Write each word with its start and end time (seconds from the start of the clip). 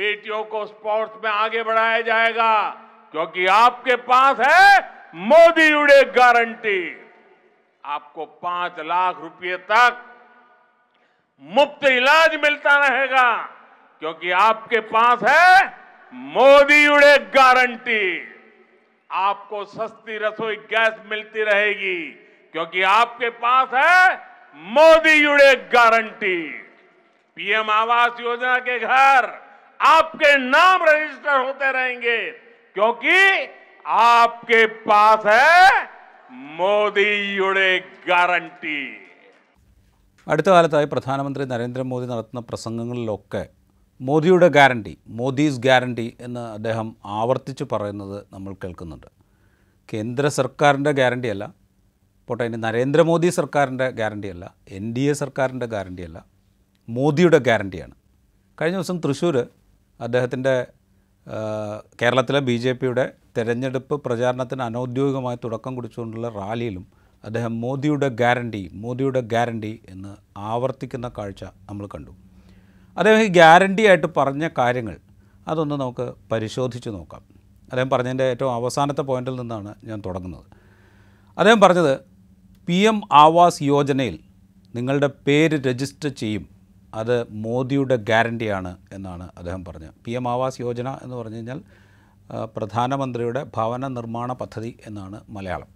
बेटियों 0.00 0.42
को 0.44 0.64
स्पोर्ट्स 0.66 1.24
में 1.24 1.30
आगे 1.30 1.62
बढ़ाया 1.62 2.00
जाएगा, 2.02 2.52
क्योंकि 3.14 3.46
आपके 3.46 3.96
पास 4.04 4.36
है 4.40 4.78
मोदी 5.22 5.72
उड़े 5.74 6.02
गारंटी 6.12 6.80
आपको 7.84 8.24
पाँच 8.42 8.78
लाख 8.82 9.20
रुपए 9.20 9.56
तक 9.70 9.98
मुफ़्त 11.42 11.84
इलाज 11.86 12.34
मिलता 12.42 12.76
रहेगा, 12.78 13.32
क्योंकि 14.02 14.30
आपके 14.30 14.80
पास 14.88 15.22
है 15.24 15.66
मोदी 16.32 16.86
उड़े 16.88 17.16
गारंटी 17.34 18.02
आपको 19.10 19.64
सस्ती 19.66 20.18
रसोई 20.18 20.56
गैस 20.72 20.94
मिलती 21.10 21.42
रहेगी, 21.42 22.00
क्योंकि 22.54 22.82
आपके 22.84 23.30
पास 23.36 23.68
है 23.74 24.14
मोदी 24.56 25.26
उड़े 25.26 25.54
गारंटी 25.72 26.36
पीएम 27.36 27.70
आवास 27.70 28.20
योजना 28.20 28.56
के 28.60 28.78
घर। 28.78 29.30
आपके 29.85 30.35
नाम 30.47 30.83
रजिस्टर 30.83 31.37
होते 31.37 31.71
रहेंगे 31.71 32.19
क्योंकि 32.75 33.17
आपके 34.03 34.65
पास 34.83 35.25
है 35.27 35.65
मोदी 36.55 37.09
उड़े 37.41 37.71
गारंटी 38.07 38.77
അടുത്ത 40.27 40.49
കാലത്തായി 40.49 40.87
പ്രധാനമന്ത്രി 40.87 41.43
നരേന്ദ്രമോദി 41.45 42.05
നടത്തുന്ന 42.05 42.41
പ്രസംഗങ്ങളിലൊക്കെ 42.47 43.41
മോദിയുടെ 43.99 44.47
ഗ്യാരണ്ടി 44.49 44.93
മോദീസ് 45.19 45.59
ഗ്യാരണ്ടി 45.59 46.05
എന്ന് 46.19 46.43
അദ്ദേഹം 46.55 46.87
ആവർത്തിച്ച് 47.17 47.65
പറയുന്നത് 47.73 48.17
നമ്മൾ 48.33 48.53
കേൾക്കുന്നുണ്ട് 48.63 49.09
കേന്ദ്ര 49.89 50.27
സർക്കാരിൻ്റെ 50.37 50.91
ഗ്യാരണ്ടിയല്ല 50.91 51.45
പോട്ടെ 52.29 52.45
ഇനി 52.45 52.59
നരേന്ദ്രമോദി 52.59 53.29
സർക്കാരിൻ്റെ 53.31 53.87
ഗ്യാരണ്ടിയല്ല 53.91 54.45
എൻ 54.77 54.85
ഡി 54.95 55.03
എ 55.03 55.13
സർക്കാരിൻ്റെ 55.13 55.67
ഗ്യാരണ്ടിയല്ല 55.67 56.17
മോദിയുടെ 56.87 57.39
ഗ്യാരണ്ടിയാണ് 57.39 57.95
കഴിഞ്ഞ 58.57 58.75
ദിവസം 58.75 58.97
തൃശ്ശൂർ 58.99 59.37
അദ്ദേഹത്തിന്റെ 60.00 60.66
കേരളത്തിലെ 62.02 62.40
ബി 62.40 62.56
ജെ 62.56 62.72
പിയുടെ 62.72 63.12
തെരഞ്ഞെടുപ്പ് 63.38 63.94
പ്രചാരണത്തിന് 64.04 64.62
അനൗദ്യോഗികമായി 64.62 65.38
തുടക്കം 65.44 65.76
കുറിച്ചുകൊണ്ടുള്ള 65.76 66.28
റാലിയിലും 66.28 66.86
അദ്ദേഹം 67.24 67.60
മോദിയുടെ 67.60 68.08
ഗ്യാരണ്ടി 68.08 68.70
മോദിയുടെ 68.74 69.20
ഗ്യാരണ്ടി 69.20 69.82
എന്ന് 69.88 70.16
ആവർത്തിക്കുന്ന 70.36 71.10
കാഴ്ച 71.18 71.44
നമ്മൾ 71.44 71.86
കണ്ടു. 71.86 72.10
അദ്ദേഹം 72.98 73.22
ഈ 73.22 73.26
ഗ്യാരണ്ടി 73.26 73.86
ആയിട്ട് 73.86 74.06
പറഞ്ഞ 74.16 74.48
കാര്യങ്ങൾ 74.58 74.96
അതൊന്ന് 75.48 75.74
നമുക്ക് 75.74 76.12
പരിശോധിച്ച് 76.32 76.90
നോക്കാം. 76.90 77.22
അദ്ദേഹം 77.64 77.90
പറഞ്ഞതിന്റെ 77.90 78.24
ഏറ്റവും 78.24 78.54
അവസാനത്തെ 78.54 79.02
പോയിന്റിൽ 79.02 79.36
നിന്നാണ് 79.40 79.74
ഞാൻ 79.84 80.02
തുടങ്ങുന്നത്. 80.06 80.46
അദ്ദേഹം 81.38 81.60
പറഞ്ഞത് 81.60 82.00
പി 82.66 82.78
എം 82.90 83.02
ആവാസ് 83.12 83.62
യോജനയിൽ 83.62 84.18
നിങ്ങളുടെ 84.74 85.10
പേര് 85.26 85.64
രജിസ്റ്റർ 85.66 86.10
ചെയ്യും. 86.10 86.59
അത് 86.94 87.32
മോദിയുടെ 87.44 87.96
ഗ്യാരണ്ടിയാണ് 87.96 88.76
എന്നാണ് 88.92 89.30
അദ്ദേഹം 89.38 89.64
പറഞ്ഞത്. 89.64 89.94
പി 90.04 90.10
എം 90.10 90.28
ആവാസ് 90.28 90.62
യോജന 90.62 90.88
എന്ന് 91.04 91.16
പറഞ്ഞു 91.16 91.36
കഴിഞ്ഞാൽ 91.36 91.60
പ്രധാനമന്ത്രിയുടെ 92.56 93.44
ഭവന 93.56 93.86
നിർമ്മാണ 93.88 94.32
പദ്ധതി 94.32 94.78
എന്നാണ് 94.86 95.20
മലയാളം. 95.36 95.70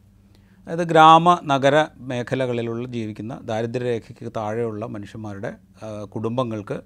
അതായത് 0.66 0.86
ഗ്രാമ 0.88 1.38
നഗര 1.44 1.86
മേഖലകളിലുള്ള 2.10 2.88
ജീവിക്കുന്ന 2.88 3.38
ദാരിദ്ര്യരേഖയ്ക്ക് 3.44 4.32
താഴെയുള്ള 4.36 4.86
മനുഷ്യന്മാരുടെ 4.86 5.50
കുടുംബങ്ങൾക്ക് 6.14 6.76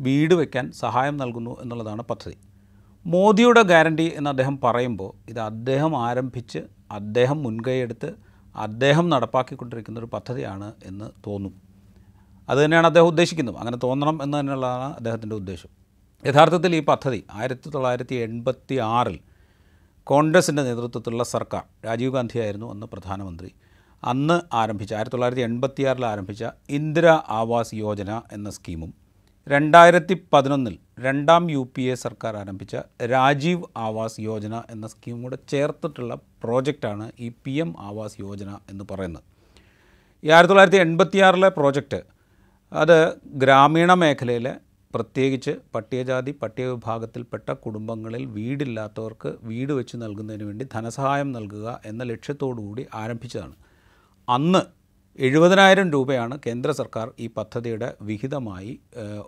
വീട് 0.00 0.34
വയ്ക്കാൻ 0.34 0.72
സഹായം 0.72 1.16
നൽകുന്നു 1.16 1.60
എന്നുള്ളതാണ് 1.62 2.02
പദ്ധതി. 2.02 2.36
മോദിയുടെ 3.06 3.62
ഗ്യാരണ്ടി 3.62 4.12
എന്ന് 4.18 4.30
അദ്ദേഹം 4.30 4.60
പറയുമ്പോൾ 4.64 5.12
ഇത് 5.30 5.40
അദ്ദേഹം 5.40 5.96
ആരംഭിച്ച് 5.96 6.62
അദ്ദേഹം 6.90 7.42
മുൻകൈയെടുത്ത് 7.42 8.10
അദ്ദേഹം 8.54 9.08
നടപ്പാക്കിക്കൊണ്ടിരിക്കുന്ന 9.08 9.98
ഒരു 10.00 10.06
പദ്ധതിയാണ് 10.06 10.72
എന്ന് 10.84 11.10
തോന്നും. 11.26 11.65
അത് 12.48 12.64
തന്നെയാണ് 12.64 12.86
അദ്ദേഹം 12.86 13.06
ഉദ്ദേശിക്കുന്നത്. 13.06 13.56
അങ്ങനെ 13.56 13.76
തോന്നണം 13.76 14.22
എന്ന് 14.22 14.40
തന്നെയുള്ളതാണ് 14.40 14.94
അദ്ദേഹത്തിന്റെ 14.94 15.36
ഉദ്ദേശം. 15.36 15.70
യഥാർത്ഥത്തിൽ 16.24 16.76
ഈ 16.76 16.80
പദ്ധതി 16.80 17.24
ആയിരത്തി 17.32 17.68
തൊള്ളായിരത്തി 17.68 18.14
എൺപത്തി 18.14 18.74
ആറിൽ 18.74 19.20
കോൺഗ്രസിന്റെ 20.06 20.62
നേതൃത്വത്തിലുള്ള 20.62 21.24
സർക്കാർ 21.24 21.64
രാജീവ് 21.86 22.12
ഗാന്ധിയായിരുന്നു 22.12 22.70
അന്ന് 22.72 22.86
പ്രധാനമന്ത്രി 22.86 23.50
അന്ന് 24.04 24.40
ആരംഭിച്ച 24.54 24.94
ആയിരത്തി 24.94 25.16
തൊള്ളായിരത്തി 25.16 25.42
എൺപത്തി 25.42 25.82
ആറിൽ 25.82 26.06
ആരംഭിച്ച 26.06 26.44
ഇന്ദിര 26.68 27.06
ആവാസ് 27.08 27.74
യോജന 27.74 28.22
എന്ന 28.32 28.50
സ്കീമും 28.50 28.94
രണ്ടായിരത്തി 29.46 30.14
പതിനൊന്നിൽ 30.32 30.78
രണ്ടാം 31.00 31.50
യു 31.50 31.68
പി 31.76 31.82
എ 31.82 31.94
സർക്കാർ 31.94 32.36
ആരംഭിച്ച 32.36 32.76
രാജീവ് 33.02 33.62
ആവാസ് 33.76 34.20
യോജന 34.20 34.62
എന്ന 34.70 34.86
സ്കീമും 34.86 35.22
കൂടെ 35.22 35.38
ചേർത്തിട്ടുള്ള 35.48 36.14
പ്രോജക്റ്റാണ് 36.44 37.12
ഈ 37.20 37.28
പി 37.44 37.50
എം 37.50 37.74
ആവാസ് 37.78 38.20
യോജന 38.20 38.58
എന്ന് 38.70 38.84
പറയുന്നത്. 38.90 39.24
ഈ 40.24 40.30
ആയിരത്തി 40.30 40.52
തൊള്ളായിരത്തി 40.52 40.76
എൺപത്തിയാറിലെ 40.76 41.48
പ്രോജക്റ്റ് 41.48 42.15
അത് 42.72 43.18
ഗ്രാമീണ 43.42 43.94
മേഖലയിലെ 43.94 44.54
പ്രത്യേകിച്ച് 44.94 45.50
പട്ടികജാതി 45.74 46.32
പട്ടിക 46.42 46.66
വിഭാഗത്തിൽപ്പെട്ട 46.66 47.50
കുടുംബങ്ങളിൽ 47.50 48.24
വീടില്ലാത്തവർക്ക് 48.26 49.38
വീട് 49.42 49.72
വെച്ച് 49.72 49.96
നൽകുന്നതിന് 49.96 50.44
വേണ്ടി 50.44 50.64
ധനസഹായം 50.74 51.32
നൽകുക 51.32 51.80
എന്ന 51.84 52.02
ലക്ഷ്യത്തോടു 52.02 52.60
കൂടി 52.60 52.86
ആരംഭിച്ചതാണ്. 52.94 53.54
അന്ന് 54.28 54.62
എഴുപതിനായിരം 55.18 55.92
രൂപയാണ് 55.92 56.38
കേന്ദ്ര 56.46 56.70
സർക്കാർ 56.70 57.12
ഈ 57.18 57.26
പദ്ധതിയുടെ 57.26 57.94
വിഹിതമായി 58.02 58.80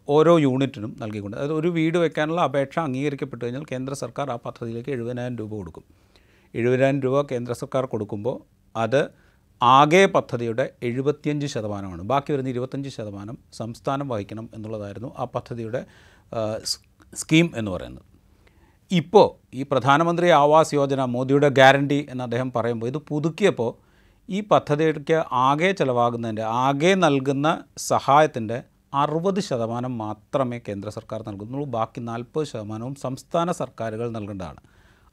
ഓരോ 0.08 0.38
യൂണിറ്റിനും 0.38 0.96
നൽകിക്കൊണ്ട്. 1.00 1.36
അതായത് 1.36 1.52
ഒരു 1.52 1.68
വീട് 1.68 1.98
വയ്ക്കാനുള്ള 1.98 2.40
അപേക്ഷ 2.40 2.78
അംഗീകരിക്കപ്പെട്ടു 2.78 3.44
കഴിഞ്ഞാൽ 3.44 3.64
കേന്ദ്ര 3.72 3.94
സർക്കാർ 3.94 4.30
ആ 4.30 4.36
പദ്ധതിയിലേക്ക് 4.46 4.90
എഴുപതിനായിരം 4.90 5.38
രൂപ 5.38 5.50
കൊടുക്കും. 5.50 5.84
എഴുപതിനായിരം 6.54 7.00
രൂപ 7.00 7.22
കേന്ദ്ര 7.32 7.52
സർക്കാർ 7.52 7.86
കൊടുക്കുമ്പോൾ 7.86 8.36
അത് 8.76 9.27
ആകെ 9.62 10.06
പദ്ധതിയുടെ 10.06 10.70
എഴുപത്തിയഞ്ച് 10.82 11.46
ശതമാനമാണ്. 11.46 12.02
ബാക്കി 12.02 12.32
വരുന്ന 12.32 12.48
ഇരുപത്തഞ്ച് 12.48 12.88
ശതമാനം 12.88 13.38
സംസ്ഥാനം 13.52 14.08
വഹിക്കണം 14.08 14.50
എന്നുള്ളതായിരുന്നു 14.54 15.14
ആ 15.18 15.24
പദ്ധതിയുടെ 15.24 15.86
സ്കീം 17.14 17.52
എന്ന് 17.56 17.70
പറയുന്നത്. 17.70 18.02
ഇപ്പോൾ 18.92 19.56
ഈ 19.56 19.62
പ്രധാനമന്ത്രി 19.62 20.28
ആവാസ് 20.28 20.74
യോജന 20.74 21.04
മോദിയുടെ 21.04 21.48
ഗ്യാരണ്ടി 21.48 22.06
എന്ന് 22.10 22.24
അദ്ദേഹം 22.24 22.52
പറയുമ്പോൾ 22.56 22.86
ഇത് 22.86 22.98
പുതുക്കിയപ്പോൾ 22.98 23.74
ഈ 24.30 24.40
പദ്ധതിക്ക് 24.40 25.24
ആകെ 25.32 25.72
ചിലവാകുന്നതിന്റെ 25.72 26.42
ആകെ 26.42 26.94
നൽകുന്ന 26.94 27.64
സഹായത്തിന്റെ 27.78 28.62
അറുപത് 28.94 29.40
ശതമാനം 29.40 29.98
മാത്രമേ 29.98 30.60
കേന്ദ്ര 30.68 30.88
സർക്കാർ 30.88 31.22
നൽകുന്നുള്ളൂ. 31.28 31.66
ബാക്കി 31.66 32.00
നാൽപ്പത് 32.00 32.46
ശതമാനവും 32.46 32.94
സംസ്ഥാന 32.94 33.52
സർക്കാരുകൾ 33.52 34.10
നൽകേണ്ടതാണ്. 34.10 34.60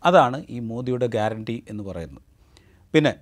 അതാണ് 0.06 0.46
ഈ 0.50 0.60
മോദിയുടെ 0.60 1.08
ഗ്യാരണ്ടി 1.08 1.64
എന്ന് 1.70 1.84
പറയുന്നത്. 1.84 2.22
പിന്നെ 2.94 3.16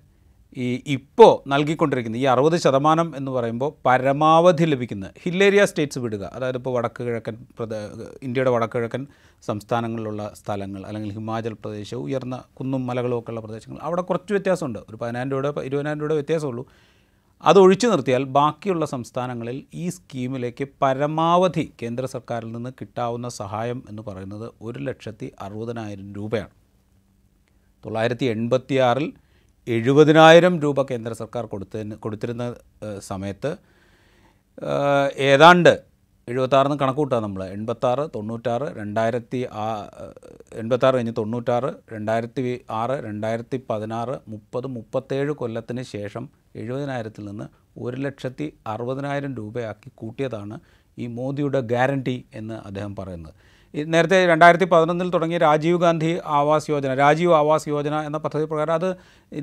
ഈ 0.57 0.83
ഇപ്പോൾ 0.87 1.49
നൽകിക്കൊണ്ടിരിക്കുന്ന 1.49 2.17
ഈ 2.17 2.23
അറുപത് 2.23 2.57
ശതമാനം 2.57 3.17
എന്ന് 3.17 3.31
പറയുമ്പോൾ 3.31 3.73
പരമാവധി 3.85 4.63
ലഭിക്കുന്ന 4.63 5.09
ഹില്ലേരിയ 5.23 5.65
സ്റ്റേറ്റ്സ് 5.65 5.99
വിടുക. 5.99 6.23
അതായത് 6.33 6.55
ഇപ്പോൾ 6.55 6.77
വടക്ക് 6.77 7.03
കിഴക്കൻ 7.03 7.45
പ്രദേ 7.57 7.77
ഇന്ത്യയുടെ 8.23 8.49
വടക്ക് 8.49 8.77
കിഴക്കൻ 8.77 9.07
സംസ്ഥാനങ്ങളിലുള്ള 9.41 10.33
സ്ഥലങ്ങൾ 10.35 10.85
അല്ലെങ്കിൽ 10.85 11.11
ഹിമാചൽ 11.13 11.53
പ്രദേശ് 11.53 11.95
ഉയർന്ന 11.95 12.43
കുന്നും 12.53 12.87
മലകളും 12.87 13.19
ഒക്കെ 13.19 13.29
ഉള്ള 13.29 13.41
പ്രദേശങ്ങൾ 13.41 13.79
അവിടെ 13.81 14.01
കുറച്ച് 14.01 14.33
വ്യത്യാസമുണ്ട്. 14.33 14.79
ഒരു 14.89 14.95
പതിനായിരം 14.95 15.31
രൂപയുടെ 15.31 15.61
ഇരുപതിനായിരം 15.61 15.99
രൂപയുടെ 15.99 16.13
വ്യത്യാസമുള്ളൂ 16.13 16.65
അത് 17.43 17.59
ഒഴിച്ചു 17.59 17.87
നിർത്തിയാൽ 17.87 18.23
ബാക്കിയുള്ള 18.23 18.85
സംസ്ഥാനങ്ങളിൽ 18.85 19.63
ഈ 19.73 19.89
സ്കീമിലേക്ക് 19.89 20.67
പരമാവധി 20.81 21.73
കേന്ദ്ര 21.81 22.05
സർക്കാരിൽ 22.05 22.51
നിന്ന് 22.51 22.69
കിട്ടാവുന്ന 22.81 23.29
സഹായം 23.29 23.83
എന്ന് 23.89 24.01
പറയുന്നത് 24.01 24.51
ഒരു 24.61 24.79
ലക്ഷത്തി 24.79 25.31
അറുപതിനായിരം 25.41 26.13
രൂപയാണ്. 26.13 26.49
തൊള്ളായിരത്തി 27.85 28.25
എൺപത്തി 28.25 28.75
ആറിൽ 28.75 29.13
എഴുപതിനായിരം 29.67 30.59
രൂപ 30.59 30.81
കേന്ദ്ര 30.81 31.13
സർക്കാർ 31.13 31.45
കൊടുത്തതിന് 31.45 31.95
കൊടുത്തിരുന്ന 31.95 32.45
സമയത്ത് 32.99 33.51
ഏതാണ്ട് 35.17 35.73
എഴുപത്താറിന് 36.27 36.75
കണക്ക് 36.79 37.21
നമ്മൾ 37.21 37.43
എൺപത്താറ് 37.43 38.03
തൊണ്ണൂറ്റാറ് 38.15 38.67
രണ്ടായിരത്തി 38.77 39.39
ആ 39.53 39.65
എൺപത്താറ് 40.51 40.95
കഴിഞ്ഞ് 40.95 41.13
തൊണ്ണൂറ്റാറ് 41.17 41.69
രണ്ടായിരത്തി 41.93 42.61
ആറ് 42.71 42.95
രണ്ടായിരത്തി 43.03 43.57
പതിനാറ് 43.69 44.15
മുപ്പത് 44.27 44.67
മുപ്പത്തേഴ് 44.67 45.31
കൊല്ലത്തിന് 45.31 45.81
ശേഷം 45.81 46.29
എഴുപതിനായിരത്തിൽ 46.55 47.25
നിന്ന് 47.25 47.47
ഒരു 47.77 47.97
ലക്ഷത്തി 47.97 48.53
അറുപതിനായിരം 48.67 49.35
രൂപയാക്കി 49.35 49.91
കൂട്ടിയതാണ് 49.95 50.57
ഈ 50.97 51.07
മോദിയുടെ 51.07 51.59
ഗ്യാരണ്ടി 51.59 52.25
എന്ന് 52.33 52.55
അദ്ദേഹം 52.65 52.95
പറയുന്നത്. 52.95 53.33
നേരത്തെ 53.73 54.25
രണ്ടായിരത്തി 54.25 54.65
പതിനൊന്നിൽ 54.65 55.09
തുടങ്ങിയ 55.13 55.37
രാജീവ് 55.39 55.77
ഗാന്ധി 55.77 56.09
ആവാസ് 56.37 56.71
യോജന 56.71 56.93
രാജീവ് 56.95 57.33
ആവാസ് 57.33 57.69
യോജന 57.69 57.95
എന്ന 57.99 58.17
പദ്ധതി 58.17 58.45
പ്രകാരം 58.45 58.73
അത് 58.73 58.89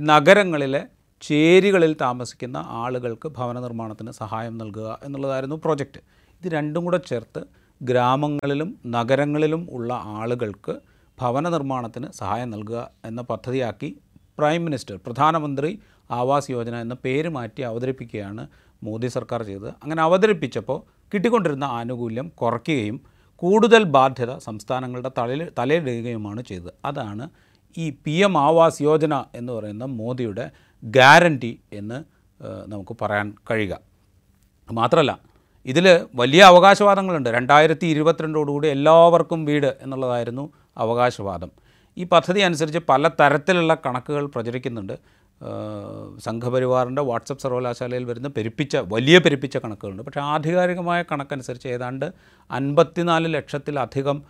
നഗരങ്ങളിലെ 0.07 0.83
ചേരികളിൽ 1.23 1.93
താമസിക്കുന്ന 1.95 2.59
ആളുകൾക്ക് 2.83 3.29
ഭവന 3.29 3.59
നിർമ്മാണത്തിന് 3.61 4.11
സഹായം 4.13 4.59
നൽകുക 4.59 4.99
എന്നുള്ളതായിരുന്നു 5.05 5.57
പ്രോജക്റ്റ് 5.57 6.01
ഇത് 6.43 6.53
രണ്ടും 6.53 6.85
കൂടെ 6.85 6.99
ചേർത്ത് 7.07 7.41
ഗ്രാമങ്ങളിലും 7.81 8.71
നഗരങ്ങളിലും 8.87 9.69
ഉള്ള 9.71 9.93
ആളുകൾക്ക് 10.15 10.75
ഭവന 11.19 11.49
നിർമ്മാണത്തിന് 11.49 12.09
സഹായം 12.13 12.51
നൽകുക 12.51 12.81
എന്ന 13.05 13.21
പദ്ധതിയാക്കി 13.23 13.91
പ്രൈം 14.39 14.65
മിനിസ്റ്റർ 14.65 14.97
പ്രധാനമന്ത്രി 15.07 15.71
ആവാസ് 16.11 16.51
യോജന 16.51 16.77
എന്ന 16.77 16.95
പേര് 17.05 17.29
മാറ്റി 17.29 17.63
അവതരിപ്പിക്കുകയാണ് 17.63 18.43
മോദി 18.83 19.09
സർക്കാർ 19.09 19.41
ചെയ്തത്. 19.43 19.71
അങ്ങനെ 19.83 20.03
അവതരിപ്പിച്ചപ്പോൾ 20.03 20.79
കിട്ടിക്കൊണ്ടിരുന്ന 21.13 21.65
ആനുകൂല്യം 21.79 22.27
കുറയ്ക്കുകയും 22.35 22.97
കൂടുതൽ 23.43 23.83
ബാധ്യത 23.97 24.33
സംസ്ഥാനങ്ങളുടെ 24.39 25.11
തലയിൽ 25.19 25.51
തലയിലിടുകയുമാണ് 25.59 26.43
ചെയ്തത്. 26.43 26.73
അതാണ് 26.85 27.25
ഈ 27.79 27.87
പി 28.05 28.15
എം 28.27 28.39
ആവാസ് 28.39 28.83
യോജന 28.83 29.15
എന്ന് 29.35 29.53
പറയുന്ന 29.53 29.85
മോദിയുടെ 29.85 30.51
ഗ്യാരണ്ടി 30.85 31.61
എന്ന് 31.73 31.99
നമുക്ക് 32.73 32.97
പറയാൻ 33.03 33.35
കഴിയുക. 33.51 33.75
മാത്രമല്ല 34.73 35.19
ഇതിൽ 35.67 35.87
വലിയ 36.15 36.43
അവകാശവാദങ്ങളുണ്ട്. 36.43 37.29
രണ്ടായിരത്തി 37.29 37.87
ഇരുപത്തിരണ്ടോടുകൂടി 37.87 38.69
എല്ലാവർക്കും 38.69 39.45
വീട് 39.45 39.71
എന്നുള്ളതായിരുന്നു 39.81 40.45
അവകാശവാദം. 40.77 41.51
ഈ 41.97 42.05
പദ്ധതി 42.05 42.41
അനുസരിച്ച് 42.41 42.81
പല 42.89 43.09
തരത്തിലുള്ള 43.09 43.75
കണക്കുകൾ 43.87 44.27
പ്രചരിക്കുന്നുണ്ട്. 44.27 44.95
സംഘപരിവാറിന്റെ 46.19 47.03
വാട്സപ്പ് 47.03 47.43
സർവകലാശാലയിൽ 47.43 48.05
വരുന്ന 48.05 48.29
പെരുപ്പിച്ച 48.29 48.77
വലിയ 48.77 49.19
പെരുപ്പിച്ച 49.19 49.57
കണക്കുകളുണ്ട്. 49.57 50.03
പക്ഷേ 50.03 50.21
ആധികാരികമായ 50.21 51.03
കണക്കനുസരിച്ച് 51.03 51.69
ഏതാണ്ട് 51.69 52.13
അൻപത്തിനാല് 52.51 53.35
ലക്ഷത്തിലധികം 53.35 54.23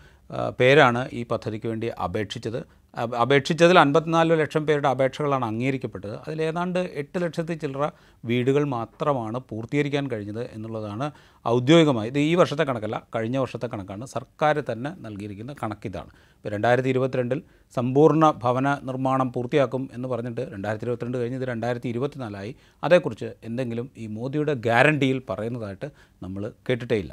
പേരാണ് 0.61 1.09
ഈ 1.13 1.23
പദ്ധതിക്ക് 1.23 1.67
വേണ്ടി 1.67 1.87
അപേക്ഷിച്ചത്. 1.87 2.57
അപ- 2.57 2.80
അപേക്ഷിച്ചതിൽ 2.97 3.79
അൻപത്തിനാല് 3.79 4.39
ലക്ഷം 4.41 4.67
പേരുടെ 4.67 4.89
അപേക്ഷകളാണ് 4.89 5.45
അംഗീകരിക്കപ്പെട്ടത്. 5.45 6.15
അതിലേതാണ്ട് 6.27 6.79
എട്ട് 6.79 7.19
ലക്ഷത്തി 7.23 7.55
ചില്ലറ 7.55 7.85
വീടുകൾ 8.25 8.65
മാത്രമാണ് 8.75 9.39
പൂർത്തീകരിക്കാൻ 9.51 10.07
കഴിഞ്ഞത് 10.13 10.43
എന്നുള്ളതാണ് 10.55 11.11
ഔദ്യോഗികമായി. 11.47 12.09
ഇത് 12.09 12.19
ഈ 12.19 12.35
വർഷത്തെ 12.35 12.65
കണക്കല്ല 12.65 13.03
കഴിഞ്ഞ 13.17 13.39
വർഷത്തെ 13.39 13.67
കണക്കാണ്. 13.67 14.07
സർക്കാർ 14.07 14.65
തന്നെ 14.73 14.93
നൽകിയിരിക്കുന്ന 15.07 15.55
കണക്കിതാണ്. 15.63 16.11
ഇപ്പോൾ 16.37 16.49
രണ്ടായിരത്തി 16.49 16.89
ഇരുപത്തിരണ്ടിൽ 16.89 17.43
സമ്പൂർണ 17.77 18.33
ഭവന 18.45 18.69
നിർമ്മാണം 18.83 19.33
പൂർത്തിയാക്കും 19.33 19.91
എന്ന് 19.93 20.09
പറഞ്ഞിട്ട് 20.09 20.41
രണ്ടായിരത്തി 20.53 20.85
ഇരുപത്തിരണ്ട് 20.85 21.19
കഴിഞ്ഞ് 21.19 21.39
ഇത് 21.39 21.49
രണ്ടായിരത്തി 21.49 21.89
ഇരുപത്തിനാലായി 21.89 22.55
അതേക്കുറിച്ച് 22.85 23.31
എന്തെങ്കിലും 23.45 23.91
ഈ 23.97 24.07
മോദിയുടെ 24.07 24.55
ഗ്യാരണ്ടിയിൽ 24.55 25.23
പറയുന്നതായിട്ട് 25.31 25.91
നമ്മൾ 26.23 26.53
കേട്ടിട്ടേ 26.69 26.97
ഇല്ല 26.97 27.13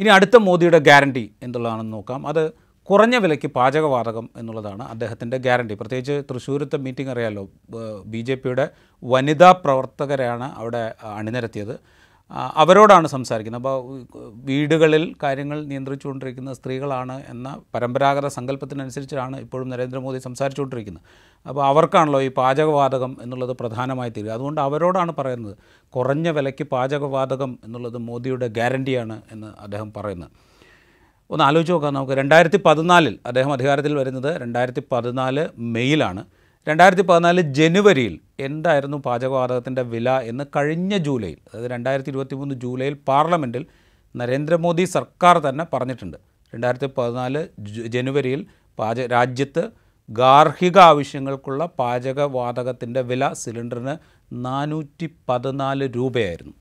ഇനി 0.00 0.08
അടുത്ത 0.08 0.36
മോദിയുടെ 0.36 0.78
ഗ്യാരണ്ടി 0.78 1.30
എന്തുള്ളതാണെന്ന് 1.42 1.92
നോക്കാം. 1.92 2.26
അത് 2.26 2.67
കുറഞ്ഞ 2.90 3.16
വിലയ്ക്ക് 3.16 3.48
പാചകവാതകം 3.48 4.26
എന്നുള്ളതാണ് 4.36 4.82
അദ്ദേഹത്തിന്റെ 4.82 5.36
ഗ്യാരണ്ടി. 5.36 5.74
പ്രത്യേകിച്ച് 5.74 6.14
തൃശ്ശൂരത്തെ 6.30 6.76
മീറ്റിംഗ് 6.76 7.10
അറിയാലോ 7.14 7.42
ബി 8.12 8.20
ജെ 8.20 8.34
പിയുടെ 8.34 8.64
വനിതാ 9.02 9.50
പ്രവർത്തകരാണ് 9.64 10.46
അവിടെ 10.60 10.94
അണിനിരത്തിയത്. 11.18 11.74
അവരോടാണ് 12.62 13.06
സംസാരിക്കുന്നത്. 13.08 13.60
അപ്പോൾ 13.60 13.76
വീടുകളിൽ 14.48 15.04
കാര്യങ്ങൾ 15.22 15.58
നിയന്ത്രിച്ചുകൊണ്ടിരിക്കുന്ന 15.64 16.52
സ്ത്രീകളാണ് 16.52 17.16
എന്ന 17.28 17.60
പരമ്പരാഗത 17.74 18.26
സങ്കല്പത്തിനനുസരിച്ചാണ് 18.26 19.36
ഇപ്പോഴും 19.40 19.68
നരേന്ദ്രമോദി 19.68 20.18
സംസാരിച്ചുകൊണ്ടിരിക്കുന്നത്. 20.18 21.04
അപ്പോൾ 21.46 21.64
അവർക്കാണല്ലോ 21.66 22.20
ഈ 22.22 22.28
പാചകവാതകം 22.40 23.16
എന്നുള്ളത് 23.22 23.54
പ്രധാനമായി 23.60 24.12
തീരുക. 24.16 24.30
അതുകൊണ്ട് 24.30 24.60
അവരോടാണ് 24.60 25.14
പറയുന്നത് 25.18 25.56
കുറഞ്ഞ 25.96 26.28
വിലയ്ക്ക് 26.28 26.64
പാചകവാതകം 26.64 27.58
എന്നുള്ളത് 27.64 27.98
മോദിയുടെ 28.10 28.48
ഗ്യാരണ്ടിയാണ് 28.58 29.22
എന്ന് 29.32 29.50
അദ്ദേഹം 29.60 29.92
പറയുന്നത്. 29.96 30.47
ഒന്ന് 31.30 31.44
ആലോചിച്ച് 31.44 31.72
നോക്കാം 31.72 31.94
നമുക്ക്. 31.94 32.12
രണ്ടായിരത്തി 32.12 32.56
പതിനാലിൽ 32.56 33.18
അദ്ദേഹം 33.26 33.52
അധികാരത്തിൽ 33.52 33.94
വരുന്നത് 33.94 34.40
രണ്ടായിരത്തി 34.40 34.82
പതിനാല് 34.92 35.48
മെയ്യിലാണ്. 35.58 36.24
രണ്ടായിരത്തി 36.68 37.02
പതിനാല് 37.02 37.40
ജനുവരിയിൽ 37.40 38.20
എന്തായിരുന്നു 38.40 38.96
പാചകവാതകത്തിന്റെ 38.96 39.82
വില 39.82 40.10
എന്ന് 40.10 40.44
കഴിഞ്ഞ 40.56 40.96
ജൂലൈയിൽ 40.96 41.38
അതായത് 41.54 41.70
രണ്ടായിരത്തി 41.70 42.10
ഇരുപത്തി 42.10 42.34
മൂന്ന് 42.34 42.54
ജൂലൈയിൽ 42.54 42.94
പാർലമെന്റിൽ 43.08 43.66
നരേന്ദ്രമോദി 44.16 44.84
സർക്കാർ 44.84 45.38
തന്നെ 45.38 45.66
പറഞ്ഞിട്ടുണ്ട്. 45.72 46.16
രണ്ടായിരത്തി 46.54 46.88
പതിനാല് 46.98 47.48
ജനുവരിയിൽ 47.86 48.46
പാച 48.78 49.00
രാജ്യത്ത് 49.00 49.70
ഗാർഹിക 50.10 50.78
ആവശ്യങ്ങൾക്കുള്ള 50.78 51.66
പാചകവാതകത്തിന്റെ 51.66 53.00
വില 53.00 53.32
സിലിണ്ടറിന് 53.32 53.96
നാനൂറ്റി 54.32 55.08
പതിനാല് 55.28 55.90
രൂപയായിരുന്നു. 55.96 56.52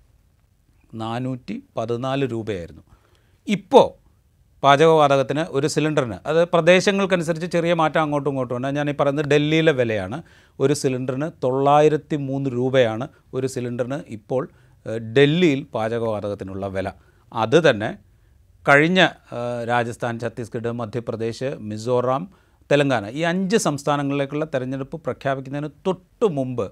നാനൂറ്റി 0.93 1.63
പതിനാല് 1.77 2.31
രൂപയായിരുന്നു. 2.31 2.81
ഇപ്പോൾ 3.47 4.06
പാചകവാതകത്തിന് 4.63 5.45
ഒരു 5.49 5.67
സിലിണ്ടറിന്. 5.67 6.17
അത് 6.25 6.45
പ്രദേശങ്ങൾക്കനുസരിച്ച് 6.45 7.47
ചെറിയ 7.47 7.73
മാറ്റം 7.73 8.01
അങ്ങോട്ടും 8.01 8.29
ഇങ്ങോട്ടും 8.29 8.55
ഉണ്ട്. 8.57 8.67
ഞാൻ 8.67 8.89
ഈ 8.89 8.93
പറയുന്നത് 8.99 9.25
ഡൽഹിയിലെ 9.25 9.71
വിലയാണ്. 9.71 10.23
ഒരു 10.59 10.73
സിലിണ്ടറിന് 10.73 11.31
തൊള്ളായിരത്തി 11.43 12.15
മൂന്ന് 12.15 12.49
രൂപയാണ് 12.49 13.07
ഒരു 13.33 13.47
സിലിണ്ടറിന് 13.47 13.99
ഇപ്പോൾ 14.09 14.49
ഡൽഹിയിൽ 15.17 15.63
പാചകവാതകത്തിനുള്ള 15.73 16.67
വില. 16.67 16.91
അത് 17.33 17.69
തന്നെ 17.69 17.97
കഴിഞ്ഞ 18.69 19.07
രാജസ്ഥാൻ 19.67 20.19
ഛത്തീസ്ഗഡ് 20.19 20.71
മധ്യപ്രദേശ് 20.71 21.55
മിസോറാം 21.59 22.29
തെലങ്കാന 22.71 23.09
ഈ 23.09 23.21
അഞ്ച് 23.21 23.57
സംസ്ഥാനങ്ങളിലേക്കുള്ള 23.57 24.45
തെരഞ്ഞെടുപ്പ് 24.45 25.01
പ്രഖ്യാപിക്കുന്നതിന് 25.01 25.69
തൊട്ട് 25.87 26.27
മുമ്പ് 26.31 26.71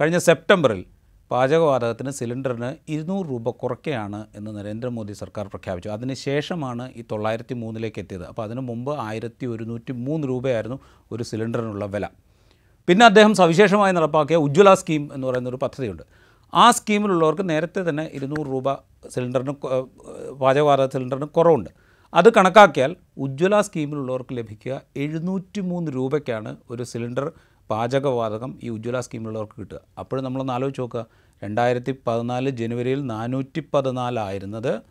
കഴിഞ്ഞ 0.00 0.18
സെപ്റ്റംബറിൽ 0.18 0.84
പാചകവാതകത്തിന് 1.30 2.10
സിലിണ്ടറിന് 2.10 2.68
ഇരുന്നൂറ് 2.92 3.26
രൂപ 3.30 3.50
കുറയ്ക്കുകയാണ് 3.50 4.26
എന്ന് 4.34 4.50
നരേന്ദ്രമോദി 4.56 5.12
സർക്കാർ 5.12 5.46
പ്രഖ്യാപിച്ചു. 5.46 5.88
അതിനുശേഷമാണ് 5.88 6.92
ഈ 6.96 7.04
തൊള്ളായിരത്തി 7.10 7.54
മൂന്നിലേക്ക് 7.54 8.00
എത്തിയത്. 8.00 8.24
അപ്പോൾ 8.24 8.42
അതിനു 8.42 8.60
മുമ്പ് 8.60 8.98
ആയിരത്തി 8.98 9.46
ഒരുന്നൂറ്റി 9.46 9.92
മൂന്ന് 9.92 10.28
രൂപയായിരുന്നു 10.28 10.78
ഒരു 11.12 11.22
സിലിണ്ടറിനുള്ള 11.22 11.84
വില. 11.84 12.06
പിന്നെ 12.88 13.04
അദ്ദേഹം 13.06 13.34
സവിശേഷമായി 13.34 13.92
നടപ്പാക്കിയ 13.92 14.36
ഉജ്ജ്വല 14.36 14.74
സ്കീം 14.74 15.10
എന്ന് 15.14 15.26
പറയുന്ന 15.26 15.48
ഒരു 15.48 15.60
പദ്ധതിയുണ്ട്. 15.62 16.02
ആ 16.54 16.70
സ്കീമിലുള്ളവർക്ക് 16.70 17.50
നേരത്തെ 17.50 17.80
തന്നെ 17.88 18.10
ഇരുന്നൂറ് 18.14 18.46
രൂപ 18.46 18.74
സിലിണ്ടറിന് 19.08 19.54
പാചകവാതക 20.40 20.88
സിലിണ്ടറിന് 20.92 21.26
കുറവുണ്ട്. 21.26 21.70
അത് 22.14 22.28
കണക്കാക്കിയാൽ 22.36 22.96
ഉജ്ജ്വല 23.18 23.60
സ്കീമിലുള്ളവർക്ക് 23.60 24.34
ലഭിക്കുക 24.38 24.80
എഴുന്നൂറ്റി 24.96 25.60
മൂന്ന് 25.60 25.92
രൂപയ്ക്കാണ് 25.92 26.56
ഒരു 26.70 26.82
സിലിണ്ടർ 26.82 27.26
പാചകവാതകം 27.70 28.58
ഈ 28.64 28.68
ഉജ്ജ്വല 28.68 29.00
സ്കീമിലുള്ളവർക്ക് 29.00 29.60
കിട്ടുക. 29.60 29.80
അപ്പോഴും 29.98 30.24
നമ്മളൊന്ന് 30.24 30.52
ആലോചിച്ച് 30.52 30.80
നോക്കുക. 30.80 31.06
രണ്ടായിരത്തി 31.44 31.94
പതിനാല് 32.06 32.50
ജനുവരിയിൽ 32.50 33.06
നാനൂറ്റി 33.06 33.62
പതിനാലായിരുന്നത് 33.74 34.82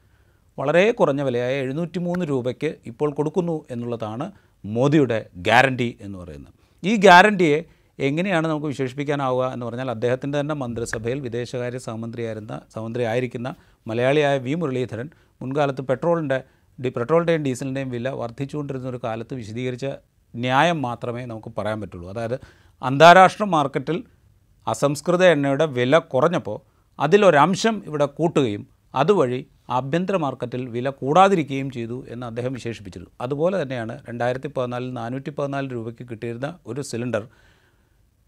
വളരെ 0.59 0.91
കുറഞ്ഞ 0.91 1.21
വിലയായ 1.21 1.53
എഴുന്നൂറ്റി 1.55 1.99
മൂന്ന് 1.99 2.25
രൂപയ്ക്ക് 2.25 2.75
ഇപ്പോൾ 2.85 3.13
കൊടുക്കുന്നു 3.13 3.65
എന്നുള്ളതാണ് 3.71 4.31
മോദിയുടെ 4.65 5.29
ഗ്യാരണ്ടി 5.37 5.97
എന്ന് 6.01 6.17
പറയുന്നത്. 6.19 6.53
ഈ 6.83 6.95
ഗ്യാരണ്ടിയെ 6.95 7.65
എങ്ങനെയാണ് 7.99 8.47
നമുക്ക് 8.47 8.67
വിശേഷിപ്പിക്കാനാവുക 8.67 9.45
എന്ന് 9.53 9.65
പറഞ്ഞാൽ 9.65 9.89
അദ്ദേഹത്തിന്റെ 9.91 10.39
തന്നെ 10.39 10.55
മന്ത്രിസഭയിൽ 10.55 11.19
വിദേശകാര്യ 11.19 11.77
സഹമന്ത്രിയായിരുന്ന 11.77 12.61
സഹമന്ത്രി 12.73 13.03
ആയിരിക്കുന്ന 13.03 13.55
മലയാളിയായ 13.87 14.37
വി 14.37 14.53
മുരളീധരൻ 14.53 15.09
മുൻകാലത്ത് 15.41 15.81
പെട്രോളിന്റെ 15.81 16.43
ഡി 16.81 16.89
പെട്രോളിന്റെയും 16.89 17.43
ഡീസലിന്റെയും 17.43 17.89
വില 17.89 18.09
വർദ്ധിച്ചുകൊണ്ടിരുന്ന 18.09 18.89
ഒരു 18.89 18.99
കാലത്ത് 19.03 19.33
വിശദീകരിച്ച 19.33 19.85
ന്യായം 20.35 20.81
മാത്രമേ 20.81 21.25
നമുക്ക് 21.25 21.51
പറയാൻ 21.57 21.81
പറ്റുള്ളൂ. 21.81 22.09
അതായത് 22.09 22.39
അന്താരാഷ്ട്ര 22.81 23.43
മാർക്കറ്റിൽ 23.43 24.03
അസംസ്കൃത 24.67 25.23
എണ്ണയുടെ 25.23 25.65
വില 25.65 25.97
കുറഞ്ഞപ്പോൾ 25.97 26.61
അതിലൊരംശം 26.99 27.83
ഇവിടെ 27.85 28.05
കൂട്ടുകയും 28.05 28.67
അതുവഴി 28.95 29.47
ആഭ്യന്തര 29.69 30.15
മാർക്കറ്റിൽ 30.15 30.69
വില 30.69 30.89
കൂടാതിരിക്കുകയും 30.89 31.71
ചെയ്തു 31.71 32.05
എന്ന് 32.09 32.25
അദ്ദേഹം 32.25 32.53
വിശേഷിപ്പിച്ചിരുന്നു. 32.53 33.11
അതുപോലെ 33.21 33.61
തന്നെയാണ് 33.61 34.03
രണ്ടായിരത്തി 34.09 34.49
പതിനാലിൽ 34.57 34.93
നാനൂറ്റി 34.93 35.29
പതിനാല് 35.29 35.71
രൂപയ്ക്ക് 35.71 36.09
കിട്ടിയിരുന്ന 36.09 36.59
ഒരു 36.67 36.81
സിലിണ്ടർ 36.81 37.27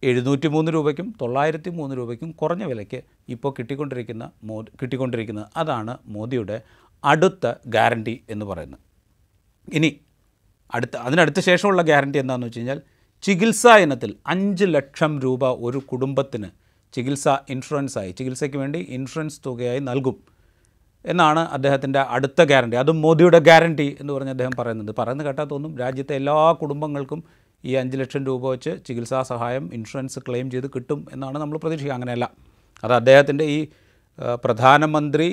എഴുന്നൂറ്റി 0.03 0.47
മൂന്ന് 0.47 0.71
രൂപയ്ക്കും 0.71 1.15
തൊള്ളായിരത്തി 1.21 1.69
മൂന്ന് 1.69 1.97
രൂപയ്ക്കും 1.97 2.31
കുറഞ്ഞ 2.31 2.63
വിലയ്ക്ക് 2.63 3.01
ഇപ്പോൾ 3.29 3.53
കിട്ടിക്കൊണ്ടിരിക്കുന്ന 3.59 4.31
മോ 4.43 4.61
കിട്ടിക്കൊണ്ടിരിക്കുന്നത്. 4.61 5.47
അതാണ് 5.57 5.97
മോദിയുടെ 6.05 6.61
അടുത്ത 7.05 7.53
ഗ്യാരണ്ടി 7.67 8.23
എന്ന് 8.29 8.45
പറയുന്നത്. 8.45 8.79
ഇനി 9.73 9.99
അടുത്ത 10.73 10.97
അതിനടുത്ത 10.97 11.39
ശേഷമുള്ള 11.39 11.81
ഗ്യാരണ്ടി 11.81 12.19
എന്താണെന്ന് 12.19 12.47
വെച്ച് 12.47 12.59
കഴിഞ്ഞാൽ 12.59 12.81
ചികിത്സാ 13.23 13.77
ഇനത്തിൽ 13.77 14.15
അഞ്ച് 14.27 14.65
ലക്ഷം 14.65 15.19
രൂപ 15.19 15.45
ഒരു 15.45 15.77
കുടുംബത്തിന് 15.77 16.47
ചികിത്സ 16.93 17.29
ഇൻഷുറൻസായി 17.49 18.11
ചികിത്സയ്ക്ക് 18.11 18.57
വേണ്ടി 18.57 18.79
ഇൻഷുറൻസ് 18.89 19.41
തുകയായി 19.45 19.79
നൽകും 19.79 20.15
എന്നാണ് 21.05 21.39
അദ്ദേഹത്തിന്റെ 21.39 21.99
അടുത്ത 21.99 22.41
ഗ്യാരണ്ടി 22.41 22.77
അതും 22.77 23.01
മോദിയുടെ 23.01 23.39
ഗ്യാരണ്ടി 23.39 23.97
എന്ന് 23.99 24.13
പറഞ്ഞ് 24.13 24.29
അദ്ദേഹം 24.29 24.51
പറയുന്നുണ്ട്. 24.59 24.91
പറയുന്നത് 24.99 25.27
കേട്ടാൽ 25.27 25.45
തോന്നും 25.45 25.77
രാജ്യത്തെ 25.77 26.15
എല്ലാ 26.15 26.51
കുടുംബങ്ങൾക്കും 26.51 27.23
ഈ 27.65 27.73
അഞ്ച് 27.73 27.97
ലക്ഷം 27.97 28.25
രൂപ 28.25 28.49
വെച്ച് 28.49 28.79
ചികിത്സാ 28.87 29.21
സഹായം 29.23 29.69
ഇൻഷുറൻസ് 29.73 30.19
ക്ലെയിം 30.19 30.51
ചെയ്ത് 30.51 30.67
കിട്ടും 30.67 31.05
എന്നാണ് 31.13 31.37
നമ്മൾ 31.39 31.57
പ്രതീക്ഷിക്കുക. 31.57 31.93
അങ്ങനെയല്ല. 31.93 32.31
അത് 32.83 32.93
അദ്ദേഹത്തിന്റെ 32.93 33.43
ഈ 33.43 33.67
പ്രധാനമന്ത്രി 34.45 35.29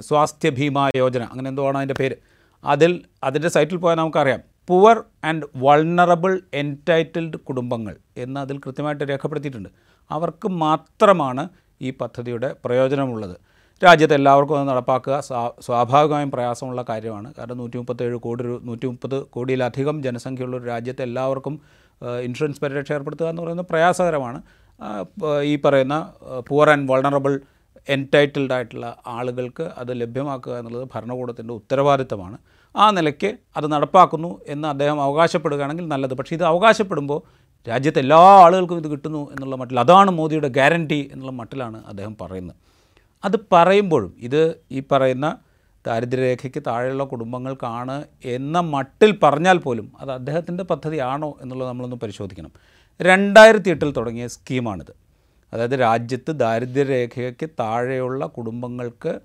സ്വാസ്ഥ്യ 0.00 0.50
ഭീമാ 0.50 0.90
യോജന 0.96 1.22
അങ്ങനെ 1.22 1.48
എന്തോ 1.48 1.68
ആണ് 1.68 1.78
അതിന്റെ 1.78 1.94
പേര്. 1.94 2.16
അതിൽ 2.64 2.92
അതിന്റെ 3.24 3.48
സൈറ്റിൽ 3.48 3.76
പോയാൽ 3.76 3.96
നമുക്കറിയാം. 3.96 4.57
പുവർ 4.68 5.04
ആൻഡ് 5.24 5.46
വൾണറബിൾ 5.56 6.40
എന്റൈറ്റിൽഡ് 6.54 7.36
കുടുംബങ്ങൾ 7.36 7.96
എന്ന് 8.16 8.40
അതിൽ 8.40 8.58
കൃത്യമായിട്ട് 8.58 9.04
രേഖപ്പെടുത്തിയിട്ടുണ്ട്. 9.04 9.68
അവർക്ക് 10.10 10.48
മാത്രമാണ് 10.48 11.48
ഈ 11.82 11.90
പദ്ധതിയുടെ 11.90 12.56
പ്രയോജനമുള്ളത്. 12.64 13.36
രാജ്യത്ത് 13.84 14.14
എല്ലാവർക്കും 14.14 14.58
അത് 14.58 14.68
നടപ്പാക്കുക 14.68 15.20
സ്വാ- 15.20 15.62
സ്വാഭാവികമായും 15.62 16.30
പ്രയാസമുള്ള 16.30 16.84
കാര്യമാണ്. 16.88 17.34
കാരണം 17.38 17.56
നൂറ്റി 17.56 17.76
മുപ്പത്തേഴ് 17.76 18.16
കോടി 18.16 18.44
രൂപ 18.44 18.62
നൂറ്റി 18.62 18.86
മുപ്പത് 18.86 19.22
കോടിയിലധികം 19.22 20.02
ജനസംഖ്യയുള്ള 20.02 20.56
ഒരു 20.56 20.64
രാജ്യത്തെ 20.64 21.02
എല്ലാവർക്കും 21.02 21.60
ഇൻഷുറൻസ് 22.22 22.60
പരിരക്ഷ 22.60 22.92
ഏർപ്പെടുത്തുക 22.92 23.26
എന്ന് 23.26 23.42
പറയുന്നത് 23.42 23.66
പ്രയാസകരമാണ്. 23.66 24.42
ഈ 25.42 25.56
പറയുന്ന 25.56 26.12
പുവർ 26.48 26.70
ആൻഡ് 26.70 26.92
വൾണറബിൾ 26.92 27.40
എന്റൈറ്റിൽഡ് 27.88 28.52
ആയിട്ടുള്ള 28.52 28.96
ആളുകൾക്ക് 29.06 29.62
അത് 29.62 30.00
ലഭ്യമാക്കുക 30.00 30.58
എന്നുള്ളത് 30.58 30.88
ഭരണകൂടത്തിന്റെ 30.94 31.54
ഉത്തരവാദിത്തമാണ്. 31.54 32.38
ആ 32.78 32.90
നിലയ്ക്ക് 32.90 33.36
അത് 33.56 33.72
നടപ്പാക്കുന്നു 33.72 34.40
എന്ന് 34.46 34.68
അദ്ദേഹം 34.68 35.02
അവകാശപ്പെടുകയാണെങ്കിൽ 35.02 35.88
നല്ലത്. 35.88 36.14
പക്ഷേ 36.14 36.36
ഇത് 36.36 36.44
അവകാശപ്പെടുമ്പോൾ 36.44 37.22
രാജ്യത്തെ 37.68 37.98
എല്ലാ 37.98 38.16
ആളുകൾക്കും 38.16 38.76
ഇത് 38.76 38.88
കിട്ടുന്നു 38.88 39.30
എന്നുള്ള 39.30 39.56
മട്ടിൽ 39.56 39.80
അതാണ് 39.80 40.10
മോദിയുടെ 40.10 40.48
ഗ്യാരണ്ടി 40.48 41.08
എന്നുള്ള 41.12 41.32
മട്ടിലാണ് 41.32 41.84
അദ്ദേഹം 41.86 42.16
പറയുന്നത്. 42.20 42.56
അത് 43.24 43.36
പറയുമ്പോഴും 43.52 44.14
ഇത് 44.18 44.54
ഈ 44.70 44.82
പറയുന്ന 44.92 45.38
ദാരിദ്ര്യരേഖയ്ക്ക് 45.86 46.62
താഴെയുള്ള 46.66 47.04
കുടുംബങ്ങൾക്കാണ് 47.04 48.04
എന്ന 48.24 48.60
മട്ടിൽ 48.60 49.18
പറഞ്ഞാൽ 49.22 49.58
പോലും 49.58 49.92
അത് 50.00 50.12
അദ്ദേഹത്തിന്റെ 50.12 50.64
പദ്ധതിയാണോ 50.64 51.38
എന്നുള്ളത് 51.42 51.68
നമ്മളൊന്ന് 51.68 51.96
പരിശോധിക്കണം. 51.96 52.50
രണ്ടായിരത്തി 53.02 53.70
എട്ടിൽ 53.70 53.92
തുടങ്ങിയ 53.92 54.26
സ്കീമാണിത്. 54.26 54.92
അതായത് 55.52 55.80
രാജ്യത്ത് 55.80 56.32
ദാരിദ്ര്യരേഖയ്ക്ക് 56.32 57.50
താഴെയുള്ള 57.60 58.26
കുടുംബങ്ങൾക്ക് 58.26 59.20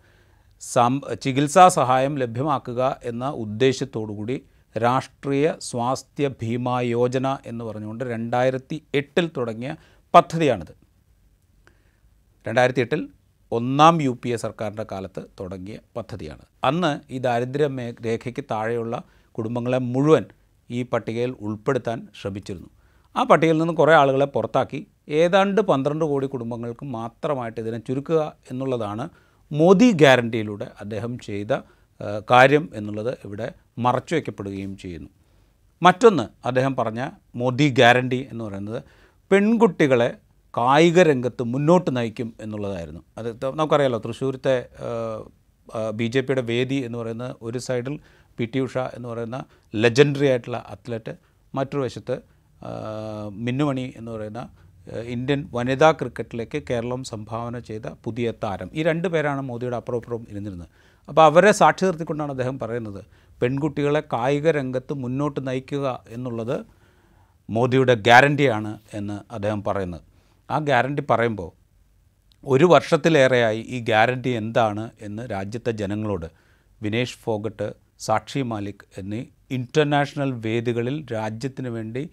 സം 0.72 1.02
ചികിത്സാ 1.24 1.68
സഹായം 1.68 2.18
ലഭ്യമാക്കുക 2.20 3.00
എന്ന 3.04 3.30
ഉദ്ദേശത്തോടു 3.30 4.14
കൂടി 4.14 4.42
രാഷ്ട്രീയ 4.78 5.54
സ്വാസ്ഥ്യ 5.62 6.28
ഭീമാ 6.28 6.82
യോജന 6.82 7.38
എന്ന് 7.46 7.66
പറഞ്ഞുകൊണ്ട് 7.66 8.04
രണ്ടായിരത്തി 8.04 8.84
എട്ടിൽ 8.96 9.32
തുടങ്ങിയ 9.38 9.76
പദ്ധതിയാണിത്. 10.14 10.74
രണ്ടായിരത്തി 12.48 12.80
എട്ടിൽ 12.80 13.10
ഒന്നാം 13.52 14.02
യു 14.02 14.20
പി 14.24 14.30
എ 14.30 14.36
സർക്കാരിന്റെ 14.36 14.86
കാലത്ത് 14.92 15.24
തുടങ്ങിയ 15.40 15.80
പദ്ധതിയാണ്. 15.98 16.46
അന്ന് 16.64 17.14
ഈ 17.14 17.20
ദാരിദ്ര്യ 17.20 17.68
മേ 17.68 17.94
രേഖയ്ക്ക് 18.06 18.44
താഴെയുള്ള 18.52 19.04
കുടുംബങ്ങളെ 19.32 19.78
മുഴുവൻ 19.78 20.26
ഈ 20.72 20.84
പട്ടികയിൽ 20.84 21.36
ഉൾപ്പെടുത്താൻ 21.42 22.08
ശ്രമിച്ചിരുന്നു. 22.22 22.70
ആ 23.16 23.24
പട്ടികയിൽ 23.24 23.58
നിന്ന് 23.58 23.74
കുറേ 23.74 23.94
ആളുകളെ 23.94 24.26
പുറത്താക്കി. 24.26 24.88
ഏതാണ്ട് 25.10 25.62
പന്ത്രണ്ട് 25.62 26.06
കോടി 26.06 26.28
കുടുംബങ്ങൾക്ക് 26.28 26.86
മാത്രമായിട്ട് 26.86 27.62
ഇതിനെ 27.62 27.78
ചുരുക്കുക 27.78 28.34
എന്നുള്ളതാണ് 28.52 29.10
മോദി 29.54 29.92
ഗ്യാരണ്ടിയിലൂടെ 29.92 30.68
അദ്ദേഹം 30.82 31.20
ചെയ്ത 31.20 31.54
കാര്യം 32.32 32.70
എന്നുള്ളത് 32.74 33.18
ഇവിടെ 33.26 33.48
മറച്ചു 33.80 34.14
വയ്ക്കപ്പെടുകയും 34.16 34.78
ചെയ്യുന്നു. 34.78 35.10
മറ്റൊന്ന് 35.82 36.26
അദ്ദേഹം 36.48 36.76
പറഞ്ഞ 36.76 37.02
മോദി 37.36 37.68
ഗ്യാരണ്ടി 37.70 38.28
എന്ന് 38.32 38.44
പറയുന്നത് 38.44 38.84
പെൺകുട്ടികളെ 39.32 40.10
കായിക 40.58 41.00
രംഗത്ത് 41.02 41.44
മുന്നോട്ട് 41.44 41.98
നയിക്കും 41.98 42.34
എന്നുള്ളതായിരുന്നു. 42.42 43.02
അത് 43.18 43.30
നമുക്കറിയാലോ 43.46 44.00
തൃശ്ശൂരത്തെ 44.06 44.56
ബി 45.96 46.08
ജെ 46.08 46.22
പിയുടെ 46.22 46.42
വേദി 46.42 46.76
എന്ന് 46.76 46.98
പറയുന്ന 46.98 47.36
ഒരു 47.42 47.58
സൈഡിൽ 47.58 48.00
പി 48.40 48.46
ടി 48.54 48.60
ഉഷ 48.60 48.78
എന്ന് 48.78 49.08
പറയുന്ന 49.10 49.38
ലെജൻഡറി 49.76 50.28
ആയിട്ടുള്ള 50.28 50.60
അത്ലറ്റ് 50.70 51.14
മറ്റൊരു 51.56 51.82
വശത്ത് 51.84 52.16
മിന്നുമണി 53.32 53.94
എന്ന് 53.98 54.12
പറയുന്ന 54.12 54.42
ഇന്ത്യൻ 54.88 55.50
വനിതാ 55.54 55.92
ക്രിക്കറ്റിലേക്ക് 55.92 56.64
കേരളം 56.70 57.04
സംഭാവന 57.04 57.60
ചെയ്ത 57.60 57.82
പുതിയ 58.04 58.34
താരം. 58.44 58.70
ഈ 58.74 58.84
രണ്ട് 58.84 59.08
പേരാണ് 59.08 59.42
മോദിയുടെ 59.42 59.76
അപ്പുറം 59.76 60.26
ഇരുന്നിരുന്നത്. 60.30 60.70
അപ്പോൾ 61.10 61.22
അവരെ 61.22 61.52
സാക്ഷി 61.52 61.86
നിർത്തിക്കൊണ്ടാണ് 61.86 62.32
അദ്ദേഹം 62.32 62.60
പറയുന്നത് 62.60 63.06
പെൺകുട്ടികളെ 63.42 64.04
കായിക 64.14 64.52
രംഗത്ത് 64.52 64.94
മുന്നോട്ട് 64.94 65.48
നയിക്കുക 65.48 66.04
എന്നുള്ളത് 66.10 66.66
മോദിയുടെ 67.50 67.94
ഗ്യാരണ്ടിയാണ് 67.94 68.78
എന്ന് 68.94 69.34
അദ്ദേഹം 69.34 69.64
പറയുന്നത്. 69.64 70.02
ആ 70.52 70.60
ഗ്യാരണ്ടി 70.60 71.04
പറയുമ്പോൾ 71.10 71.52
ഒരു 72.44 72.66
വർഷത്തിലേറെയായി 72.66 73.60
ഈ 73.70 73.80
ഗ്യാരണ്ടി 73.80 74.30
എന്താണ് 74.30 74.90
എന്ന് 75.02 75.32
രാജ്യത്തെ 75.32 75.72
ജനങ്ങളോട് 75.72 76.26
വിനേഷ് 76.82 77.18
ഫോഗട്ട് 77.24 77.74
സാക്ഷി 78.00 78.42
മാലിക് 78.42 78.86
എന്നീ 78.98 79.26
ഇന്റർനാഷണൽ 79.52 80.32
വേദികളിൽ 80.32 81.06
രാജ്യത്തിന് 81.14 81.70
വേണ്ടി 81.70 82.10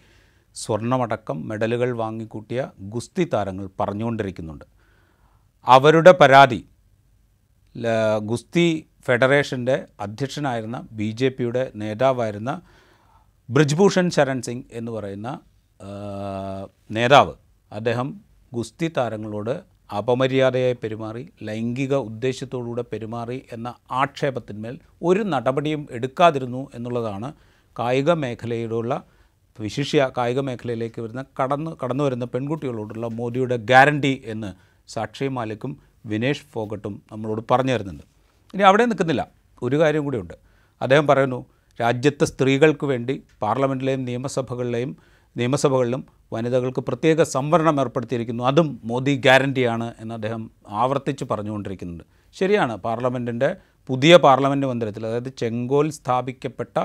സ്വർണമടക്കം 0.55 1.49
മെഡലുകൾ 1.49 1.91
വാങ്ങിക്കൂട്ടിയ 1.93 2.61
ഗുസ്തി 2.95 3.25
താരങ്ങൾ 3.35 3.69
പറഞ്ഞുകൊണ്ടിരിക്കുന്നുണ്ട്. 3.81 4.65
അവരുടെ 5.67 6.13
പരാതി 6.13 6.61
ഗുസ്തി 8.31 8.67
ഫെഡറേഷന്റെ 9.07 9.87
അധ്യക്ഷനായിരുന്ന 10.01 10.79
ബി 10.93 11.11
ജെ 11.11 11.29
പിയുടെ 11.29 11.73
നേതാവായിരുന്ന 11.75 12.61
ബ്രിജ്ഭൂഷൺ 13.51 14.11
ശരൺ 14.11 14.43
സിംഗ് 14.43 14.65
എന്ന് 14.73 14.93
പറയുന്ന 14.93 15.29
നേതാവ്. 16.91 17.35
അദ്ദേഹം 17.73 18.09
ഗുസ്തി 18.55 18.89
താരങ്ങളോട് 18.97 19.55
അപമര്യാദയായി 19.95 20.77
പെരുമാറി 20.83 21.23
ലൈംഗിക 21.43 21.95
ഉദ്ദേശത്തോടുകൂടെ 22.09 22.85
പെരുമാറി 22.93 23.39
എന്ന 23.53 23.69
ആക്ഷേപത്തിന്മേൽ 23.91 24.79
ഒരു 25.03 25.23
നടപടിയും 25.23 25.89
എടുക്കാതിരുന്നു 25.91 26.71
എന്നുള്ളതാണ് 26.75 27.33
കായിക 27.79 28.11
മേഖലയിലുള്ള 28.13 28.93
വിശിഷ്യ 29.61 30.11
കായിക 30.17 30.41
മേഖലയിലേക്ക് 30.41 31.01
വരുന്ന 31.01 31.25
കടന്ന് 31.43 31.71
കടന്നു 31.85 32.05
വരുന്ന 32.05 32.25
പെൺകുട്ടികളോടുള്ള 32.25 33.07
മോദിയുടെ 33.07 33.57
ഗ്യാരണ്ടി 33.57 34.23
എന്ന് 34.25 34.51
സാക്ഷി 34.91 35.29
മാലിക്കും 35.29 35.79
വിനേഷ് 36.07 36.45
ഫോഗട്ടും 36.53 37.03
നമ്മളോട് 37.13 37.43
പറഞ്ഞു 37.51 37.73
തരുന്നുണ്ട്. 37.73 38.03
ഇനി 38.55 38.63
അവിടെ 38.63 38.85
നിൽക്കുന്നില്ല. 38.85 39.29
ഒരു 39.63 39.77
കാര്യം 39.79 40.05
കൂടിയുണ്ട് 40.05 40.35
അദ്ദേഹം 40.83 41.07
പറയുന്നു 41.07 41.47
രാജ്യത്തെ 41.81 42.25
സ്ത്രീകൾക്ക് 42.25 42.87
വേണ്ടി 42.87 43.23
പാർലമെന്റിലെയും 43.43 44.05
നിയമസഭകളിലെയും 44.05 44.97
നിയമസഭകളിലും 45.37 46.07
വനിതകൾക്ക് 46.33 46.81
പ്രത്യേക 46.81 47.23
സംവരണം 47.23 47.81
ഏർപ്പെടുത്തിയിരിക്കുന്നു. 47.81 48.45
അതും 48.45 48.81
മോദി 48.85 49.17
ഗ്യാരണ്ടിയാണ് 49.17 49.95
എന്ന് 49.99 50.15
അദ്ദേഹം 50.15 50.51
ആവർത്തിച്ച് 50.69 51.25
പറഞ്ഞുകൊണ്ടിരിക്കുന്നുണ്ട്. 51.25 52.05
ശരിയാണ് 52.33 52.77
പാർലമെന്റിന്റെ 52.77 53.57
പുതിയ 53.87 54.17
പാർലമെന്റ് 54.17 54.67
മന്ദിരത്തിൽ 54.67 55.07
അതായത് 55.07 55.29
ചെങ്കോൽ 55.29 55.91
സ്ഥാപിക്കപ്പെട്ട 55.91 56.79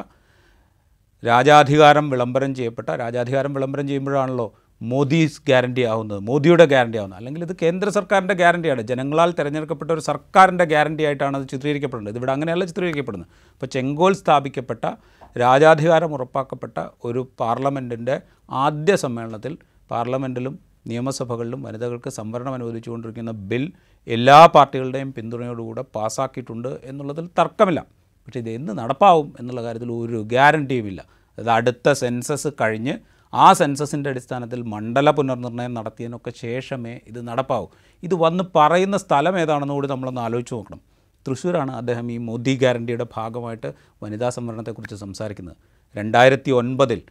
രാജാധികാരം 1.23 2.05
വിളംബരം 2.13 2.51
ചെയ്യപ്പെട്ട 2.57 2.89
രാജാധികാരം 3.03 3.53
വിളംബരം 3.57 3.85
ചെയ്യുമ്പോഴാണല്ലോ 3.89 4.47
മോദീസ് 4.81 5.41
ഗ്യാരണ്ടി 5.47 5.83
ആവുന്നത് 5.91 6.19
മോദിയുടെ 6.29 6.65
ഗ്യാരണ്ടി 6.71 6.97
ആവുന്നത്. 7.01 7.19
അല്ലെങ്കിൽ 7.19 7.41
ഇത് 7.43 7.53
കേന്ദ്ര 7.61 7.89
സർക്കാരിന്റെ 7.89 8.33
ഗ്യാരണ്ടിയാണ് 8.33 8.81
ജനങ്ങളാൽ 8.81 9.29
തിരഞ്ഞെടുക്കപ്പെട്ട 9.37 9.89
ഒരു 9.91 10.03
സർക്കാരിന്റെ 10.09 10.65
ഗ്യാരണ്ടി 10.71 11.03
ആയിട്ടാണ് 11.07 11.35
അത് 11.39 11.45
ചിത്രീകരിക്കപ്പെടുന്നത്. 11.53 12.13
ഇതിവിടെ 12.15 12.31
അങ്ങനെയല്ല 12.35 12.65
ചിത്രീകരിക്കപ്പെടുന്നത്. 12.65 13.29
അപ്പോൾ 13.53 13.65
ചെങ്കോൽ 13.65 14.13
സ്ഥാപിക്കപ്പെട്ട 14.21 14.83
രാജാധികാരം 15.43 16.13
ഉറപ്പാക്കപ്പെട്ട 16.17 16.77
ഒരു 17.03 17.21
പാർലമെന്റിന്റെ 17.41 18.21
ആദ്യ 18.65 18.95
സമ്മേളനത്തിൽ 18.95 19.57
പാർലമെന്റിലും 19.91 20.59
നിയമസഭകളിലും 20.91 21.61
വനിതകൾക്ക് 21.63 22.09
സംവരണം 22.09 22.53
അനുവദിച്ചുകൊണ്ടിരിക്കുന്ന 22.53 23.31
ബിൽ 23.51 23.63
എല്ലാ 24.07 24.39
പാർട്ടികളുടെയും 24.55 25.13
പിന്തുണയോടുകൂടെ 25.13 25.83
പാസ്സാക്കിയിട്ടുണ്ട് 25.95 26.71
എന്നുള്ളതിൽ 26.83 27.29
തർക്കമില്ല. 27.39 27.81
പക്ഷേ 28.27 28.39
ഇത് 28.39 28.49
എന്ന് 28.49 28.77
നടപ്പാവും 28.77 29.35
എന്നുള്ള 29.39 29.63
കാര്യത്തിൽ 29.63 29.91
ഒരു 29.91 30.23
ഗ്യാരണ്ടിയുമില്ല. 30.23 31.05
അത് 31.39 31.49
അടുത്ത 31.49 31.91
സെൻസസ് 31.91 32.47
കഴിഞ്ഞ് 32.61 32.93
ആ 33.33 33.53
സെൻസസിന്റെ 33.53 34.09
അടിസ്ഥാനത്തിൽ 34.09 34.61
മണ്ഡല 34.61 35.11
പുനർനിർണയം 35.11 35.73
നടത്തിയതിനൊക്കെ 35.73 36.31
ശേഷമേ 36.41 36.99
ഇത് 37.07 37.27
നടപ്പാവൂ. 37.27 37.67
ഇത് 38.03 38.15
വന്ന് 38.15 38.43
പറയുന്ന 38.55 38.97
സ്ഥലം 38.97 39.39
ഏതാണെന്ന് 39.39 39.73
കൂടി 39.73 39.87
നമ്മളൊന്ന് 39.87 40.21
ആലോചിച്ച് 40.21 40.53
നോക്കണം. 40.53 40.81
തൃശ്ശൂരാണ് 41.27 41.71
അദ്ദേഹം 41.71 42.11
ഈ 42.11 42.17
മോദി 42.17 42.55
ഗ്യാരണ്ടിയുടെ 42.55 43.05
ഭാഗമായിട്ട് 43.13 43.73
വനിതാ 44.03 44.29
സംവരണത്തെക്കുറിച്ച് 44.29 44.95
സംസാരിക്കുന്നത്. 44.95 45.55
രണ്ടായിരത്തി 45.97 46.51
ഒൻപതിൽ 46.51 47.01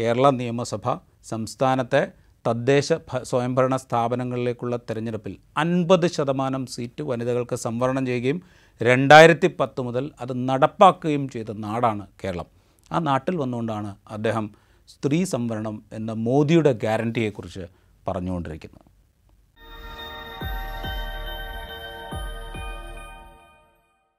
കേരള 0.00 0.30
നിയമസഭ 0.30 0.94
സംസ്ഥാനത്തെ 1.24 2.08
തദ്ദേശ 2.46 2.92
സ്വയംഭരണ 3.22 3.76
സ്ഥാപനങ്ങളിലേക്കുള്ള 3.76 4.76
തെരഞ്ഞെടുപ്പിൽ 4.76 5.36
അൻപത് 5.56 6.06
ശതമാനം 6.06 6.66
സീറ്റ് 6.66 7.02
വനിതകൾക്ക് 7.02 7.56
സംവരണം 7.56 8.06
ചെയ്യുകയും 8.06 8.42
രണ്ടായിരത്തി 8.80 9.48
പത്ത് 9.60 9.80
മുതൽ 9.80 10.04
അത് 10.20 10.32
നടപ്പാക്കുകയും 10.48 11.28
ചെയ്ത 11.28 11.50
നാടാണ് 11.66 12.06
കേരളം. 12.24 12.48
ആ 12.92 12.98
നാട്ടിൽ 12.98 13.36
വന്നുകൊണ്ടാണ് 13.36 13.96
അദ്ദേഹം 14.10 14.46
സ്ത്രീ 14.88 15.24
സംവരണം 15.24 15.76
എന്ന 15.92 16.12
മോദിയുടെ 16.12 16.72
ഗ്യാരണ്ടിയെക്കുറിച്ച് 16.72 17.64
പറഞ്ഞുകൊണ്ടിരിക്കുന്നത്. 18.08 18.91